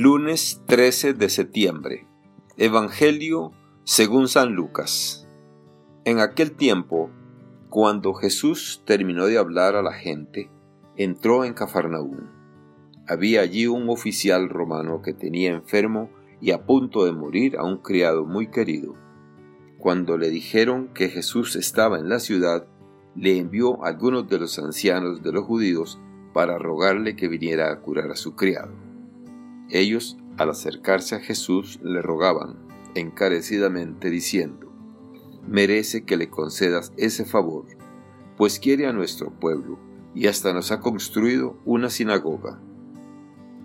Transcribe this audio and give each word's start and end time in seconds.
Lunes 0.00 0.62
13 0.66 1.14
de 1.14 1.28
septiembre. 1.28 2.06
Evangelio 2.56 3.50
según 3.82 4.28
San 4.28 4.54
Lucas. 4.54 5.26
En 6.04 6.20
aquel 6.20 6.52
tiempo, 6.52 7.10
cuando 7.68 8.14
Jesús 8.14 8.80
terminó 8.84 9.26
de 9.26 9.38
hablar 9.38 9.74
a 9.74 9.82
la 9.82 9.92
gente, 9.92 10.52
entró 10.96 11.44
en 11.44 11.52
Cafarnaúm. 11.52 12.28
Había 13.08 13.40
allí 13.40 13.66
un 13.66 13.88
oficial 13.88 14.48
romano 14.48 15.02
que 15.02 15.14
tenía 15.14 15.50
enfermo 15.50 16.10
y 16.40 16.52
a 16.52 16.64
punto 16.64 17.04
de 17.04 17.10
morir 17.10 17.56
a 17.56 17.64
un 17.64 17.78
criado 17.78 18.24
muy 18.24 18.52
querido. 18.52 18.94
Cuando 19.78 20.16
le 20.16 20.30
dijeron 20.30 20.94
que 20.94 21.08
Jesús 21.08 21.56
estaba 21.56 21.98
en 21.98 22.08
la 22.08 22.20
ciudad, 22.20 22.68
le 23.16 23.36
envió 23.36 23.84
a 23.84 23.88
algunos 23.88 24.28
de 24.28 24.38
los 24.38 24.60
ancianos 24.60 25.24
de 25.24 25.32
los 25.32 25.42
judíos 25.42 25.98
para 26.32 26.56
rogarle 26.56 27.16
que 27.16 27.26
viniera 27.26 27.72
a 27.72 27.80
curar 27.80 28.12
a 28.12 28.14
su 28.14 28.36
criado. 28.36 28.87
Ellos, 29.70 30.16
al 30.36 30.50
acercarse 30.50 31.16
a 31.16 31.20
Jesús, 31.20 31.78
le 31.82 32.00
rogaban 32.00 32.56
encarecidamente 32.94 34.10
diciendo, 34.10 34.72
merece 35.46 36.04
que 36.04 36.16
le 36.16 36.30
concedas 36.30 36.92
ese 36.96 37.24
favor, 37.24 37.66
pues 38.36 38.58
quiere 38.58 38.86
a 38.86 38.92
nuestro 38.92 39.30
pueblo 39.30 39.78
y 40.14 40.26
hasta 40.26 40.52
nos 40.52 40.72
ha 40.72 40.80
construido 40.80 41.58
una 41.64 41.90
sinagoga. 41.90 42.60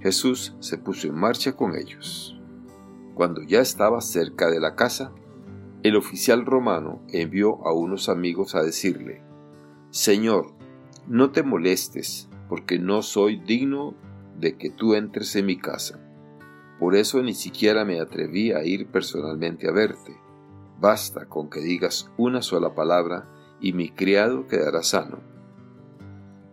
Jesús 0.00 0.54
se 0.60 0.78
puso 0.78 1.08
en 1.08 1.14
marcha 1.14 1.56
con 1.56 1.74
ellos. 1.76 2.40
Cuando 3.14 3.42
ya 3.42 3.60
estaba 3.60 4.00
cerca 4.00 4.48
de 4.48 4.60
la 4.60 4.76
casa, 4.76 5.12
el 5.82 5.96
oficial 5.96 6.46
romano 6.46 7.02
envió 7.08 7.66
a 7.66 7.72
unos 7.72 8.08
amigos 8.08 8.54
a 8.54 8.62
decirle, 8.62 9.22
Señor, 9.90 10.54
no 11.08 11.30
te 11.30 11.42
molestes, 11.42 12.28
porque 12.48 12.78
no 12.78 13.02
soy 13.02 13.40
digno 13.40 13.94
de 14.38 14.56
que 14.56 14.70
tú 14.70 14.94
entres 14.94 15.34
en 15.36 15.46
mi 15.46 15.58
casa. 15.58 16.00
Por 16.78 16.94
eso 16.94 17.22
ni 17.22 17.34
siquiera 17.34 17.84
me 17.84 18.00
atreví 18.00 18.52
a 18.52 18.64
ir 18.64 18.86
personalmente 18.88 19.68
a 19.68 19.72
verte. 19.72 20.16
Basta 20.80 21.26
con 21.26 21.50
que 21.50 21.60
digas 21.60 22.10
una 22.16 22.40
sola 22.40 22.74
palabra 22.74 23.28
y 23.60 23.72
mi 23.72 23.90
criado 23.90 24.46
quedará 24.46 24.82
sano. 24.82 25.18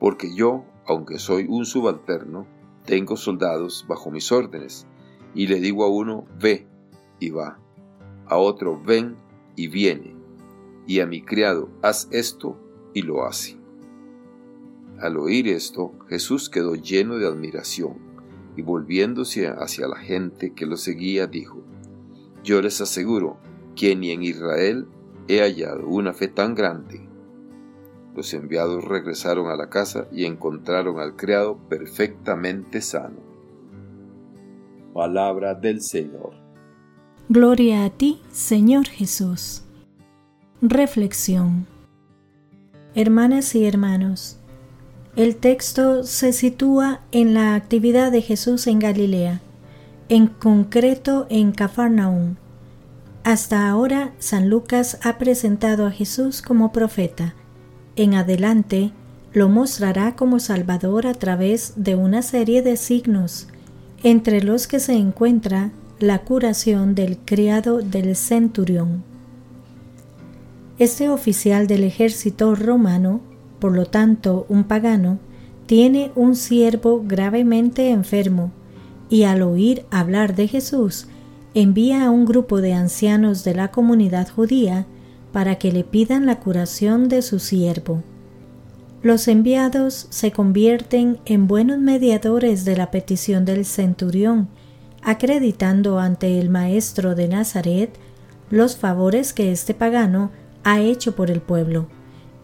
Porque 0.00 0.34
yo, 0.34 0.64
aunque 0.86 1.18
soy 1.18 1.46
un 1.48 1.64
subalterno, 1.66 2.46
tengo 2.84 3.16
soldados 3.16 3.84
bajo 3.86 4.10
mis 4.10 4.32
órdenes, 4.32 4.86
y 5.34 5.46
le 5.46 5.60
digo 5.60 5.84
a 5.84 5.88
uno, 5.88 6.24
ve, 6.40 6.66
y 7.20 7.30
va, 7.30 7.58
a 8.26 8.38
otro, 8.38 8.80
ven, 8.80 9.16
y 9.56 9.68
viene, 9.68 10.16
y 10.86 11.00
a 11.00 11.06
mi 11.06 11.22
criado, 11.22 11.68
haz 11.82 12.08
esto, 12.10 12.58
y 12.94 13.02
lo 13.02 13.26
hace. 13.26 13.57
Al 15.00 15.16
oír 15.16 15.48
esto, 15.48 15.94
Jesús 16.08 16.50
quedó 16.50 16.74
lleno 16.74 17.18
de 17.18 17.26
admiración 17.26 17.98
y 18.56 18.62
volviéndose 18.62 19.46
hacia 19.46 19.86
la 19.86 19.96
gente 19.96 20.52
que 20.52 20.66
lo 20.66 20.76
seguía, 20.76 21.28
dijo, 21.28 21.62
Yo 22.42 22.60
les 22.60 22.80
aseguro 22.80 23.38
que 23.76 23.94
ni 23.94 24.10
en 24.10 24.24
Israel 24.24 24.88
he 25.28 25.40
hallado 25.40 25.86
una 25.86 26.12
fe 26.12 26.26
tan 26.26 26.56
grande. 26.56 27.08
Los 28.16 28.34
enviados 28.34 28.84
regresaron 28.84 29.48
a 29.48 29.56
la 29.56 29.70
casa 29.70 30.08
y 30.10 30.24
encontraron 30.24 30.98
al 30.98 31.14
criado 31.14 31.56
perfectamente 31.68 32.80
sano. 32.80 33.20
Palabra 34.92 35.54
del 35.54 35.80
Señor. 35.80 36.34
Gloria 37.28 37.84
a 37.84 37.90
ti, 37.90 38.20
Señor 38.32 38.88
Jesús. 38.88 39.62
Reflexión. 40.60 41.66
Hermanas 42.96 43.54
y 43.54 43.64
hermanos, 43.64 44.37
el 45.18 45.34
texto 45.34 46.04
se 46.04 46.32
sitúa 46.32 47.00
en 47.10 47.34
la 47.34 47.56
actividad 47.56 48.12
de 48.12 48.22
Jesús 48.22 48.68
en 48.68 48.78
Galilea, 48.78 49.40
en 50.08 50.28
concreto 50.28 51.26
en 51.28 51.50
Cafarnaúm. 51.50 52.36
Hasta 53.24 53.68
ahora, 53.68 54.12
San 54.20 54.48
Lucas 54.48 54.96
ha 55.02 55.18
presentado 55.18 55.86
a 55.86 55.90
Jesús 55.90 56.40
como 56.40 56.70
profeta. 56.70 57.34
En 57.96 58.14
adelante, 58.14 58.92
lo 59.32 59.48
mostrará 59.48 60.14
como 60.14 60.38
Salvador 60.38 61.08
a 61.08 61.14
través 61.14 61.72
de 61.74 61.96
una 61.96 62.22
serie 62.22 62.62
de 62.62 62.76
signos, 62.76 63.48
entre 64.04 64.40
los 64.40 64.68
que 64.68 64.78
se 64.78 64.92
encuentra 64.92 65.72
la 65.98 66.20
curación 66.20 66.94
del 66.94 67.18
criado 67.18 67.78
del 67.78 68.14
centurión. 68.14 69.02
Este 70.78 71.08
oficial 71.08 71.66
del 71.66 71.82
ejército 71.82 72.54
romano 72.54 73.20
por 73.58 73.74
lo 73.74 73.86
tanto, 73.86 74.46
un 74.48 74.64
pagano 74.64 75.18
tiene 75.66 76.12
un 76.14 76.34
siervo 76.34 77.02
gravemente 77.04 77.90
enfermo 77.90 78.52
y 79.10 79.24
al 79.24 79.42
oír 79.42 79.84
hablar 79.90 80.34
de 80.34 80.48
Jesús, 80.48 81.08
envía 81.54 82.06
a 82.06 82.10
un 82.10 82.24
grupo 82.24 82.60
de 82.60 82.74
ancianos 82.74 83.44
de 83.44 83.54
la 83.54 83.70
comunidad 83.70 84.28
judía 84.28 84.86
para 85.32 85.56
que 85.56 85.72
le 85.72 85.84
pidan 85.84 86.26
la 86.26 86.40
curación 86.40 87.08
de 87.08 87.22
su 87.22 87.38
siervo. 87.38 88.02
Los 89.02 89.28
enviados 89.28 90.06
se 90.10 90.32
convierten 90.32 91.18
en 91.24 91.46
buenos 91.46 91.78
mediadores 91.78 92.64
de 92.64 92.76
la 92.76 92.90
petición 92.90 93.44
del 93.44 93.64
centurión, 93.64 94.48
acreditando 95.02 95.98
ante 95.98 96.40
el 96.40 96.50
maestro 96.50 97.14
de 97.14 97.28
Nazaret 97.28 97.90
los 98.50 98.76
favores 98.76 99.32
que 99.32 99.52
este 99.52 99.74
pagano 99.74 100.30
ha 100.64 100.80
hecho 100.80 101.14
por 101.14 101.30
el 101.30 101.40
pueblo 101.40 101.88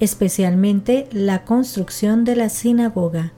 especialmente 0.01 1.09
la 1.13 1.45
construcción 1.45 2.25
de 2.25 2.37
la 2.37 2.49
sinagoga. 2.49 3.33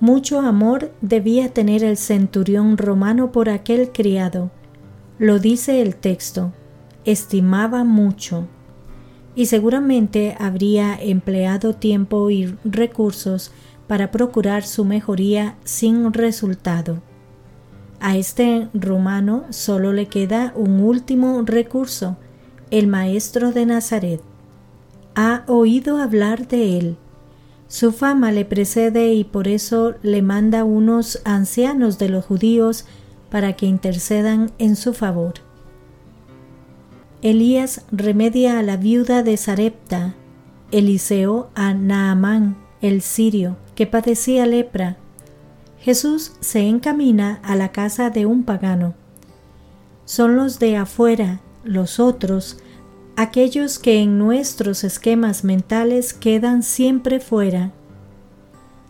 Mucho 0.00 0.40
amor 0.40 0.92
debía 1.00 1.52
tener 1.52 1.84
el 1.84 1.96
centurión 1.96 2.76
romano 2.76 3.30
por 3.30 3.48
aquel 3.48 3.92
criado. 3.92 4.50
Lo 5.18 5.38
dice 5.38 5.80
el 5.80 5.94
texto, 5.94 6.52
estimaba 7.04 7.84
mucho. 7.84 8.48
Y 9.34 9.46
seguramente 9.46 10.36
habría 10.38 10.94
empleado 11.00 11.74
tiempo 11.74 12.30
y 12.30 12.54
recursos 12.64 13.52
para 13.86 14.10
procurar 14.10 14.64
su 14.64 14.84
mejoría 14.84 15.56
sin 15.64 16.12
resultado. 16.12 17.00
A 18.00 18.16
este 18.16 18.68
romano 18.74 19.44
solo 19.50 19.92
le 19.92 20.06
queda 20.06 20.52
un 20.56 20.80
último 20.80 21.40
recurso, 21.44 22.16
el 22.70 22.88
maestro 22.88 23.52
de 23.52 23.66
Nazaret 23.66 24.31
ha 25.14 25.44
oído 25.46 25.98
hablar 25.98 26.48
de 26.48 26.78
él. 26.78 26.96
Su 27.68 27.92
fama 27.92 28.32
le 28.32 28.44
precede 28.44 29.14
y 29.14 29.24
por 29.24 29.48
eso 29.48 29.94
le 30.02 30.20
manda 30.22 30.64
unos 30.64 31.20
ancianos 31.24 31.98
de 31.98 32.08
los 32.08 32.24
judíos 32.24 32.84
para 33.30 33.54
que 33.54 33.66
intercedan 33.66 34.52
en 34.58 34.76
su 34.76 34.92
favor. 34.92 35.34
Elías 37.22 37.86
remedia 37.90 38.58
a 38.58 38.62
la 38.62 38.76
viuda 38.76 39.22
de 39.22 39.36
Sarepta, 39.36 40.14
Eliseo 40.70 41.50
a 41.54 41.72
Naamán, 41.72 42.56
el 42.80 43.00
sirio, 43.00 43.56
que 43.74 43.86
padecía 43.86 44.44
lepra. 44.44 44.96
Jesús 45.78 46.32
se 46.40 46.68
encamina 46.68 47.40
a 47.42 47.56
la 47.56 47.72
casa 47.72 48.10
de 48.10 48.26
un 48.26 48.42
pagano. 48.44 48.94
Son 50.04 50.36
los 50.36 50.58
de 50.58 50.76
afuera, 50.76 51.40
los 51.64 52.00
otros, 52.00 52.58
aquellos 53.16 53.78
que 53.78 54.00
en 54.00 54.18
nuestros 54.18 54.84
esquemas 54.84 55.44
mentales 55.44 56.14
quedan 56.14 56.62
siempre 56.62 57.20
fuera. 57.20 57.72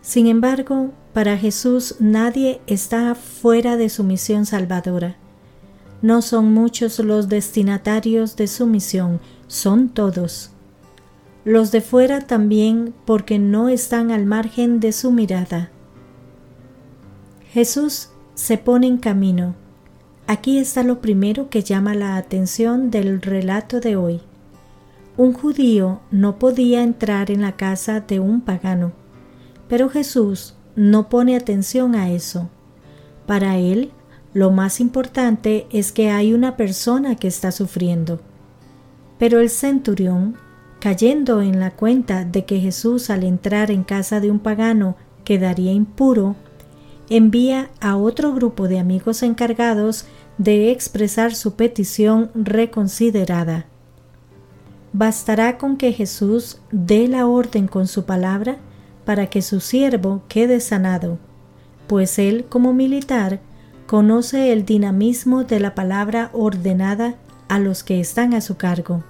Sin 0.01 0.27
embargo, 0.27 0.91
para 1.13 1.37
Jesús 1.37 1.95
nadie 1.99 2.61
está 2.67 3.15
fuera 3.15 3.77
de 3.77 3.89
su 3.89 4.03
misión 4.03 4.45
salvadora. 4.45 5.17
No 6.01 6.21
son 6.21 6.53
muchos 6.53 6.99
los 6.99 7.29
destinatarios 7.29 8.35
de 8.35 8.47
su 8.47 8.67
misión, 8.67 9.21
son 9.47 9.89
todos. 9.89 10.51
Los 11.45 11.71
de 11.71 11.81
fuera 11.81 12.21
también 12.21 12.93
porque 13.05 13.39
no 13.39 13.69
están 13.69 14.11
al 14.11 14.25
margen 14.25 14.79
de 14.79 14.91
su 14.91 15.11
mirada. 15.11 15.71
Jesús 17.51 18.09
se 18.33 18.57
pone 18.57 18.87
en 18.87 18.97
camino 18.97 19.55
Aquí 20.25 20.57
está 20.57 20.83
lo 20.83 21.01
primero 21.01 21.49
que 21.49 21.63
llama 21.63 21.95
la 21.95 22.15
atención 22.15 22.91
del 22.91 23.21
relato 23.21 23.81
de 23.81 23.97
hoy. 23.97 24.21
Un 25.17 25.33
judío 25.33 25.99
no 26.11 26.39
podía 26.39 26.81
entrar 26.81 27.29
en 27.29 27.41
la 27.41 27.57
casa 27.57 27.99
de 27.99 28.21
un 28.21 28.39
pagano, 28.39 28.93
pero 29.67 29.89
Jesús 29.89 30.55
no 30.77 31.09
pone 31.09 31.35
atención 31.35 31.93
a 31.93 32.09
eso. 32.09 32.49
Para 33.27 33.57
él, 33.57 33.91
lo 34.33 34.49
más 34.49 34.79
importante 34.79 35.67
es 35.71 35.91
que 35.91 36.09
hay 36.09 36.33
una 36.33 36.55
persona 36.55 37.15
que 37.15 37.27
está 37.27 37.51
sufriendo. 37.51 38.21
Pero 39.19 39.41
el 39.41 39.49
centurión, 39.49 40.35
cayendo 40.79 41.41
en 41.41 41.59
la 41.59 41.71
cuenta 41.71 42.23
de 42.23 42.45
que 42.45 42.59
Jesús 42.59 43.09
al 43.09 43.23
entrar 43.23 43.71
en 43.71 43.83
casa 43.83 44.21
de 44.21 44.31
un 44.31 44.39
pagano 44.39 44.95
quedaría 45.25 45.73
impuro, 45.73 46.35
envía 47.15 47.69
a 47.79 47.95
otro 47.95 48.33
grupo 48.33 48.67
de 48.67 48.79
amigos 48.79 49.21
encargados 49.21 50.05
de 50.39 50.71
expresar 50.71 51.35
su 51.35 51.55
petición 51.55 52.31
reconsiderada. 52.33 53.67
Bastará 54.93 55.57
con 55.57 55.77
que 55.77 55.93
Jesús 55.93 56.59
dé 56.71 57.07
la 57.07 57.27
orden 57.27 57.67
con 57.67 57.87
su 57.87 58.05
palabra 58.05 58.57
para 59.05 59.27
que 59.27 59.41
su 59.41 59.59
siervo 59.59 60.23
quede 60.27 60.59
sanado. 60.59 61.19
pues 61.87 62.17
él 62.17 62.45
como 62.47 62.73
militar 62.73 63.41
conoce 63.85 64.53
el 64.53 64.65
dinamismo 64.65 65.43
de 65.43 65.59
la 65.59 65.75
palabra 65.75 66.29
ordenada 66.33 67.15
a 67.49 67.59
los 67.59 67.83
que 67.83 67.99
están 67.99 68.33
a 68.33 68.41
su 68.41 68.55
cargo. 68.55 69.03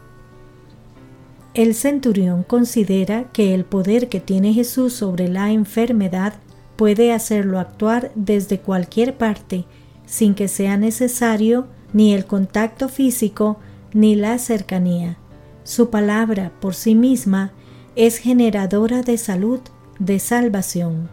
El 1.54 1.76
centurión 1.76 2.44
considera 2.44 3.26
que 3.32 3.54
el 3.54 3.64
poder 3.64 4.10
que 4.10 4.20
tiene 4.20 4.54
Jesús 4.54 4.94
sobre 4.94 5.30
la 5.30 5.52
enfermedad 5.52 6.34
puede 6.76 7.14
hacerlo 7.14 7.60
actuar 7.60 8.12
desde 8.16 8.60
cualquier 8.60 9.18
parte 9.18 9.66
sin 10.06 10.36
que 10.36 10.48
sea 10.48 10.78
necesario 10.78 11.68
ni 11.94 12.14
el 12.14 12.26
contacto 12.26 12.90
físico 12.90 13.58
ni 13.94 14.16
la 14.16 14.38
cercanía. 14.38 15.18
Su 15.64 15.90
palabra 15.90 16.52
por 16.60 16.76
sí 16.76 16.96
misma 16.96 17.52
es 17.96 18.18
generadora 18.18 19.02
de 19.02 19.18
salud, 19.18 19.60
de 20.00 20.20
salvación. 20.20 21.10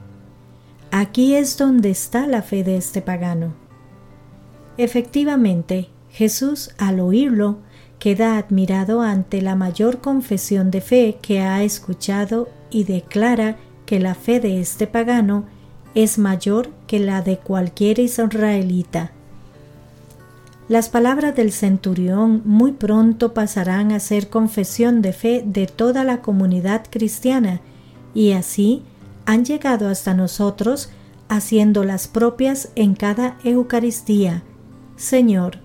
Aquí 0.91 1.35
es 1.35 1.57
donde 1.57 1.91
está 1.91 2.27
la 2.27 2.43
fe 2.43 2.65
de 2.65 2.77
este 2.77 3.01
pagano. 3.03 3.55
Efectivamente, 4.77 5.89
Jesús 6.11 6.71
al 6.79 7.01
oírlo 7.01 7.59
queda 7.99 8.39
admirado 8.39 9.03
ante 9.03 9.43
la 9.43 9.55
mayor 9.55 10.01
confesión 10.01 10.71
de 10.71 10.81
fe 10.81 11.19
que 11.21 11.41
ha 11.41 11.63
escuchado 11.63 12.49
y 12.71 12.85
declara 12.85 13.57
que 13.91 13.99
la 13.99 14.15
fe 14.15 14.39
de 14.39 14.61
este 14.61 14.87
pagano 14.87 15.47
es 15.97 16.17
mayor 16.17 16.71
que 16.87 17.01
la 17.01 17.23
de 17.23 17.39
cualquier 17.39 17.99
israelita. 17.99 19.11
Las 20.69 20.89
palabras 20.89 21.35
del 21.35 21.51
centurión 21.51 22.41
muy 22.45 22.71
pronto 22.71 23.35
pasarán 23.35 23.91
a 23.91 23.99
ser 23.99 24.29
confesión 24.29 25.03
de 25.03 25.13
fe 25.13 25.43
de 25.45 25.67
toda 25.67 26.05
la 26.05 26.23
comunidad 26.23 26.85
cristiana 26.89 27.63
y 28.15 28.31
así 28.31 28.85
han 29.27 29.45
llegado 29.45 29.89
hasta 29.89 30.15
nosotros 30.15 30.91
haciendo 31.29 31.83
las 31.83 32.07
propias 32.07 32.69
en 32.77 32.95
cada 32.95 33.39
Eucaristía. 33.43 34.45
Señor, 34.95 35.59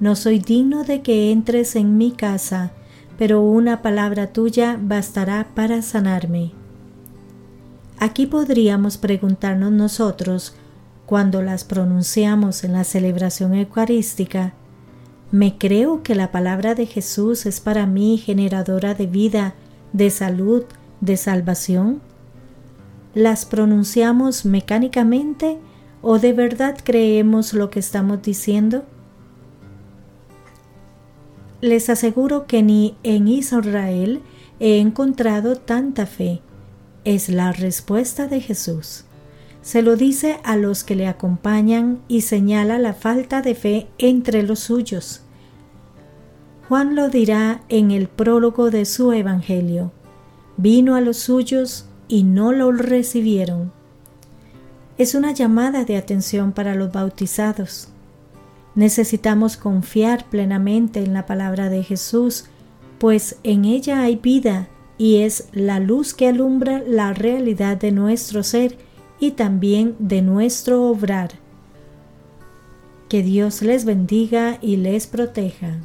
no 0.00 0.16
soy 0.16 0.38
digno 0.38 0.82
de 0.82 1.02
que 1.02 1.30
entres 1.30 1.76
en 1.76 1.98
mi 1.98 2.12
casa, 2.12 2.72
pero 3.18 3.42
una 3.42 3.82
palabra 3.82 4.32
tuya 4.32 4.78
bastará 4.80 5.48
para 5.54 5.82
sanarme. 5.82 6.52
Aquí 7.98 8.26
podríamos 8.26 8.98
preguntarnos 8.98 9.72
nosotros, 9.72 10.54
cuando 11.06 11.40
las 11.40 11.64
pronunciamos 11.64 12.62
en 12.62 12.72
la 12.74 12.84
celebración 12.84 13.54
eucarística, 13.54 14.52
¿me 15.30 15.56
creo 15.56 16.02
que 16.02 16.14
la 16.14 16.30
palabra 16.30 16.74
de 16.74 16.84
Jesús 16.84 17.46
es 17.46 17.60
para 17.60 17.86
mí 17.86 18.18
generadora 18.18 18.94
de 18.94 19.06
vida, 19.06 19.54
de 19.94 20.10
salud, 20.10 20.64
de 21.00 21.16
salvación? 21.16 22.02
¿Las 23.14 23.46
pronunciamos 23.46 24.44
mecánicamente 24.44 25.58
o 26.02 26.18
de 26.18 26.34
verdad 26.34 26.76
creemos 26.84 27.54
lo 27.54 27.70
que 27.70 27.78
estamos 27.78 28.20
diciendo? 28.20 28.84
Les 31.62 31.88
aseguro 31.88 32.46
que 32.46 32.62
ni 32.62 32.94
en 33.02 33.28
Israel 33.28 34.20
he 34.60 34.80
encontrado 34.80 35.56
tanta 35.56 36.04
fe. 36.04 36.42
Es 37.06 37.28
la 37.28 37.52
respuesta 37.52 38.26
de 38.26 38.40
Jesús. 38.40 39.04
Se 39.62 39.80
lo 39.80 39.94
dice 39.94 40.40
a 40.42 40.56
los 40.56 40.82
que 40.82 40.96
le 40.96 41.06
acompañan 41.06 42.00
y 42.08 42.22
señala 42.22 42.80
la 42.80 42.94
falta 42.94 43.42
de 43.42 43.54
fe 43.54 43.86
entre 43.98 44.42
los 44.42 44.58
suyos. 44.58 45.20
Juan 46.68 46.96
lo 46.96 47.08
dirá 47.08 47.62
en 47.68 47.92
el 47.92 48.08
prólogo 48.08 48.72
de 48.72 48.84
su 48.84 49.12
Evangelio. 49.12 49.92
Vino 50.56 50.96
a 50.96 51.00
los 51.00 51.18
suyos 51.18 51.86
y 52.08 52.24
no 52.24 52.50
lo 52.50 52.72
recibieron. 52.72 53.70
Es 54.98 55.14
una 55.14 55.30
llamada 55.30 55.84
de 55.84 55.96
atención 55.96 56.50
para 56.50 56.74
los 56.74 56.90
bautizados. 56.90 57.86
Necesitamos 58.74 59.56
confiar 59.56 60.24
plenamente 60.24 61.04
en 61.04 61.12
la 61.12 61.24
palabra 61.24 61.68
de 61.68 61.84
Jesús, 61.84 62.46
pues 62.98 63.36
en 63.44 63.64
ella 63.64 64.00
hay 64.00 64.16
vida 64.16 64.70
y 64.98 65.18
es 65.18 65.48
la 65.52 65.80
luz 65.80 66.14
que 66.14 66.28
alumbra 66.28 66.82
la 66.86 67.12
realidad 67.12 67.76
de 67.76 67.92
nuestro 67.92 68.42
ser 68.42 68.76
y 69.20 69.32
también 69.32 69.94
de 69.98 70.22
nuestro 70.22 70.84
obrar. 70.84 71.32
Que 73.08 73.22
Dios 73.22 73.62
les 73.62 73.84
bendiga 73.84 74.58
y 74.60 74.76
les 74.76 75.06
proteja. 75.06 75.78